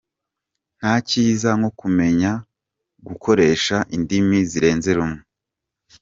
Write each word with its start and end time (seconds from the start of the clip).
Nta 0.79 0.93
cyiza 1.07 1.49
nko 1.59 1.69
kumenya 1.79 2.31
gukoresha 3.07 3.77
indimi 3.95 4.37
zirenze 4.49 4.89
rumwe 4.97 5.19